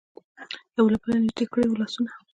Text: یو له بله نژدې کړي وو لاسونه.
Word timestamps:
یو 0.77 0.85
له 0.93 0.97
بله 1.01 1.15
نژدې 1.23 1.45
کړي 1.51 1.65
وو 1.67 1.79
لاسونه. 1.81 2.11